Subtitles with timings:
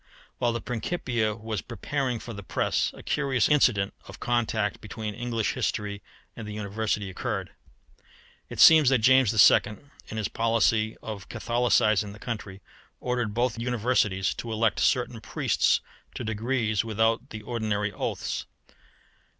[0.39, 5.53] While the Principia was preparing for the press a curious incident of contact between English
[5.53, 6.01] history
[6.35, 7.51] and the University occurred.
[8.49, 9.77] It seems that James II.,
[10.07, 12.61] in his policy of Catholicising the country,
[12.99, 15.81] ordered both Universities to elect certain priests
[16.15, 18.47] to degrees without the ordinary oaths.